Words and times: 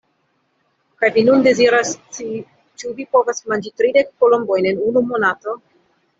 Kaj 1.01 1.09
vi 1.17 1.23
nun 1.27 1.43
deziras 1.47 1.91
scii 1.97 2.39
ĉu 2.85 2.95
vi 3.01 3.05
povas 3.17 3.45
manĝi 3.53 3.75
tridek 3.83 4.11
kolombojn 4.25 4.71
en 4.73 4.83
unu 4.89 5.07
monato? 5.13 5.57